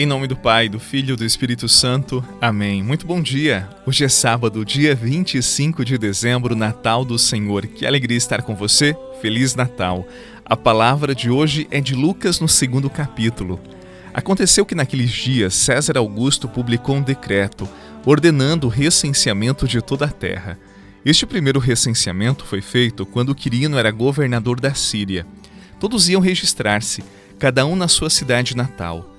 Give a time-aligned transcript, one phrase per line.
[0.00, 2.24] Em nome do Pai, do Filho e do Espírito Santo.
[2.40, 2.82] Amém.
[2.82, 3.68] Muito bom dia.
[3.86, 7.66] Hoje é sábado, dia 25 de dezembro, Natal do Senhor.
[7.66, 8.96] Que alegria estar com você.
[9.20, 10.08] Feliz Natal.
[10.42, 13.60] A palavra de hoje é de Lucas no segundo capítulo.
[14.14, 17.68] Aconteceu que naqueles dias César Augusto publicou um decreto
[18.06, 20.58] ordenando o recenseamento de toda a terra.
[21.04, 25.26] Este primeiro recenseamento foi feito quando Quirino era governador da Síria.
[25.78, 27.04] Todos iam registrar-se,
[27.38, 29.09] cada um na sua cidade natal.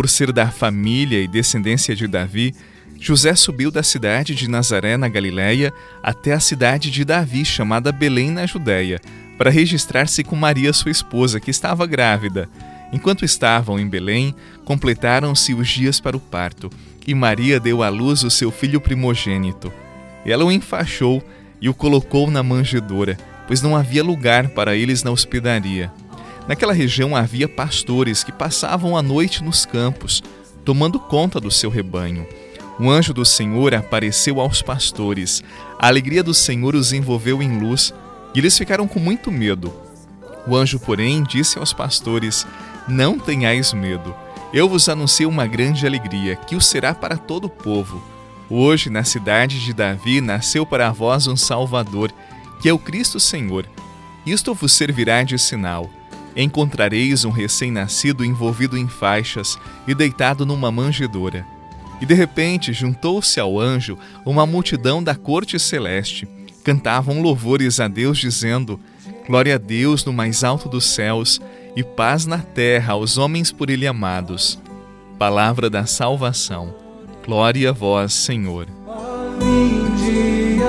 [0.00, 2.54] Por ser da família e descendência de Davi,
[2.98, 8.30] José subiu da cidade de Nazaré, na Galiléia, até a cidade de Davi, chamada Belém,
[8.30, 8.98] na Judéia,
[9.36, 12.48] para registrar-se com Maria, sua esposa, que estava grávida.
[12.90, 16.70] Enquanto estavam em Belém, completaram-se os dias para o parto,
[17.06, 19.70] e Maria deu à luz o seu filho primogênito.
[20.24, 21.22] Ela o enfaixou
[21.60, 25.92] e o colocou na manjedoura, pois não havia lugar para eles na hospedaria.
[26.50, 30.20] Naquela região havia pastores que passavam a noite nos campos,
[30.64, 32.26] tomando conta do seu rebanho.
[32.80, 35.44] Um anjo do Senhor apareceu aos pastores.
[35.78, 37.94] A alegria do Senhor os envolveu em luz
[38.34, 39.72] e eles ficaram com muito medo.
[40.44, 42.44] O anjo, porém, disse aos pastores:
[42.88, 44.12] Não tenhais medo.
[44.52, 48.02] Eu vos anuncio uma grande alegria, que o será para todo o povo.
[48.50, 52.12] Hoje, na cidade de Davi, nasceu para vós um Salvador,
[52.60, 53.66] que é o Cristo Senhor.
[54.26, 55.88] Isto vos servirá de sinal
[56.36, 61.44] encontrareis um recém-nascido envolvido em faixas e deitado numa manjedoura.
[62.00, 66.26] E de repente juntou-se ao anjo uma multidão da corte celeste.
[66.64, 68.80] Cantavam louvores a Deus, dizendo:
[69.26, 71.40] Glória a Deus no mais alto dos céus
[71.76, 74.58] e paz na terra aos homens por Ele amados.
[75.18, 76.74] Palavra da salvação.
[77.24, 78.66] Glória a vós, Senhor.
[79.38, 80.60] Vinde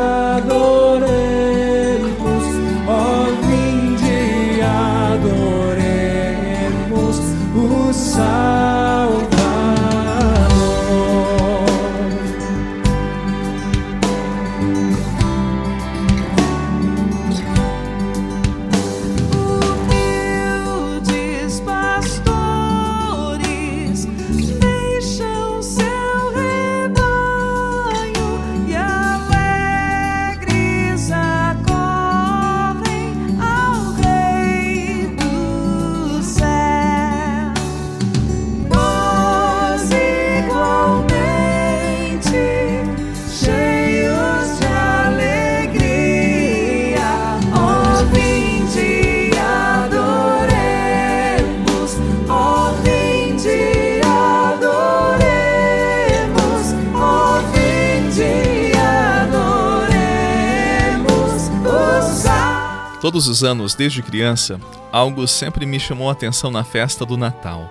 [63.01, 67.67] Todos os anos, desde criança, algo sempre me chamou a atenção na festa do Natal.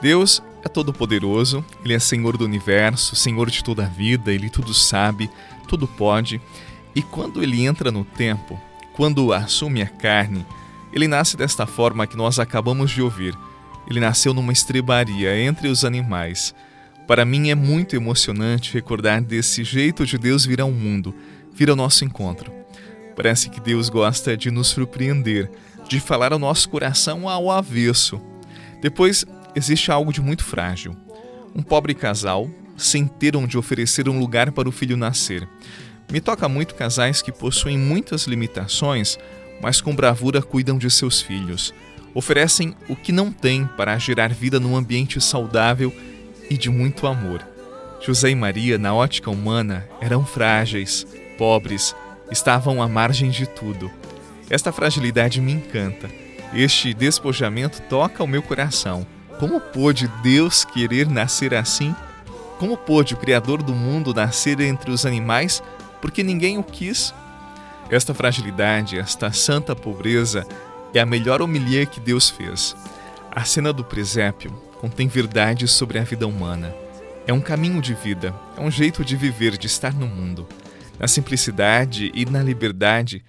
[0.00, 4.72] Deus é todo-poderoso, Ele é Senhor do universo, Senhor de toda a vida, Ele tudo
[4.72, 5.28] sabe,
[5.66, 6.40] tudo pode.
[6.94, 8.56] E quando Ele entra no tempo,
[8.92, 10.46] quando assume a carne,
[10.92, 13.36] Ele nasce desta forma que nós acabamos de ouvir.
[13.90, 16.54] Ele nasceu numa estrebaria entre os animais.
[17.04, 21.12] Para mim é muito emocionante recordar desse jeito de Deus vir ao mundo,
[21.52, 22.57] vir ao nosso encontro.
[23.18, 25.50] Parece que Deus gosta de nos surpreender,
[25.88, 28.20] de falar ao nosso coração ao avesso.
[28.80, 29.24] Depois,
[29.56, 30.96] existe algo de muito frágil.
[31.52, 35.48] Um pobre casal sem ter onde oferecer um lugar para o filho nascer.
[36.08, 39.18] Me toca muito casais que possuem muitas limitações,
[39.60, 41.74] mas com bravura cuidam de seus filhos.
[42.14, 45.92] Oferecem o que não têm para gerar vida num ambiente saudável
[46.48, 47.44] e de muito amor.
[48.00, 51.04] José e Maria, na ótica humana, eram frágeis,
[51.36, 51.96] pobres,
[52.30, 53.90] estavam à margem de tudo.
[54.50, 56.08] Esta fragilidade me encanta.
[56.54, 59.06] Este despojamento toca o meu coração.
[59.38, 61.94] Como pôde Deus querer nascer assim?
[62.58, 65.62] Como pôde o Criador do mundo nascer entre os animais
[66.00, 67.14] porque ninguém o quis?
[67.90, 70.46] Esta fragilidade, esta santa pobreza,
[70.92, 72.76] é a melhor homilia que Deus fez.
[73.30, 76.74] A cena do presépio contém verdades sobre a vida humana.
[77.26, 80.46] É um caminho de vida, é um jeito de viver, de estar no mundo.
[80.98, 83.24] Na simplicidade e na liberdade,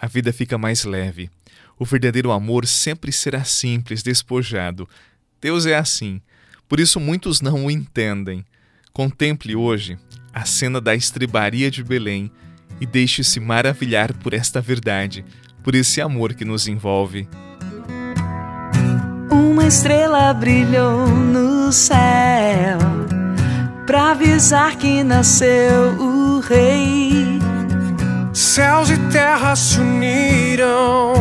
[0.00, 1.30] a vida fica mais leve.
[1.78, 4.88] O verdadeiro amor sempre será simples, despojado.
[5.40, 6.20] Deus é assim.
[6.68, 8.44] Por isso muitos não o entendem.
[8.92, 9.98] Contemple hoje
[10.32, 12.30] a cena da estrebaria de Belém
[12.80, 15.24] e deixe-se maravilhar por esta verdade,
[15.62, 17.28] por esse amor que nos envolve.
[19.30, 22.78] Uma estrela brilhou no céu
[23.86, 26.07] pra avisar que nasceu o
[26.40, 27.38] rei.
[28.32, 31.12] Céus e terra se uniram,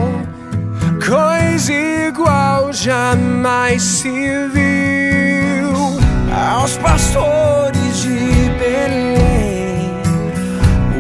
[1.04, 4.10] coisa igual jamais se
[4.54, 5.98] viu
[6.32, 9.92] aos pastores de Belém.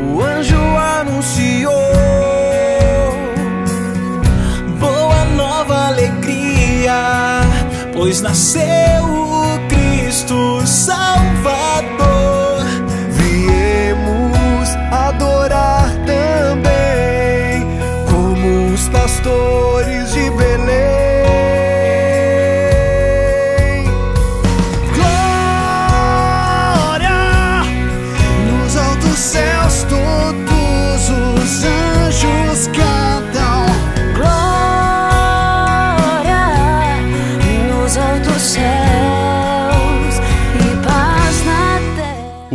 [0.03, 0.57] O anjo
[0.99, 1.71] anunciou
[4.79, 7.41] boa nova alegria,
[7.93, 9.26] pois nasceu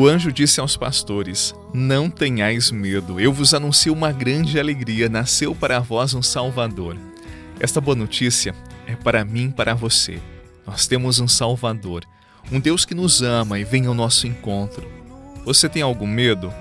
[0.02, 5.54] O anjo disse aos pastores: Não tenhais medo, eu vos anuncio uma grande alegria, nasceu
[5.54, 6.96] para vós um Salvador.
[7.60, 8.52] Esta boa notícia
[8.84, 10.18] é para mim e para você.
[10.66, 12.04] Nós temos um Salvador,
[12.50, 14.90] um Deus que nos ama e vem ao nosso encontro.
[15.44, 16.52] Você tem algum medo?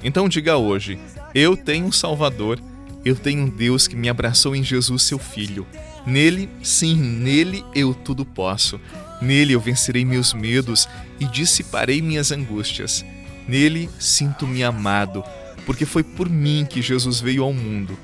[0.00, 0.96] Então diga hoje:
[1.34, 2.60] Eu tenho um Salvador,
[3.04, 5.66] eu tenho um Deus que me abraçou em Jesus, seu Filho.
[6.06, 8.80] Nele, sim, nele eu tudo posso.
[9.22, 13.04] Nele eu vencerei meus medos e dissiparei minhas angústias.
[13.48, 15.24] Nele sinto-me amado,
[15.64, 17.98] porque foi por mim que Jesus veio ao mundo.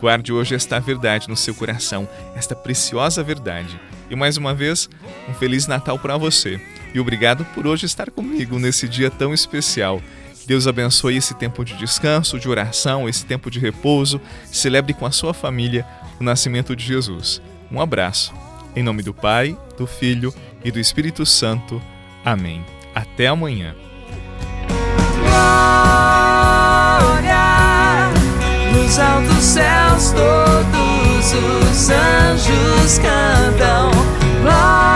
[0.00, 3.80] Guarde hoje esta verdade no seu coração, esta preciosa verdade.
[4.10, 4.88] E mais uma vez,
[5.28, 6.60] um Feliz Natal para você.
[6.94, 10.02] E obrigado por hoje estar comigo nesse dia tão especial.
[10.46, 14.20] Deus abençoe esse tempo de descanso, de oração, esse tempo de repouso.
[14.44, 15.84] Celebre com a sua família
[16.20, 17.40] o nascimento de Jesus.
[17.70, 18.32] Um abraço.
[18.74, 20.34] Em nome do Pai, do Filho
[20.64, 21.80] e do Espírito Santo.
[22.24, 22.64] Amém.
[22.94, 23.74] Até amanhã.
[25.18, 25.76] Glória
[28.72, 33.90] nos altos céus, todos os anjos cantam.
[34.42, 34.95] Glória